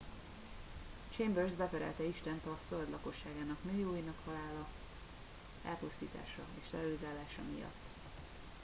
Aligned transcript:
"chambers 1.15 1.53
beperelte 1.57 2.03
istent 2.03 2.45
"a 2.45 2.57
föld 2.69 2.89
lakosságának 2.89 3.57
millióinak 3.71 4.15
halála 4.25 4.67
elpusztítása 5.65 6.41
és 6.63 6.67
terrorizálása" 6.71 7.41
miatt. 7.55 7.79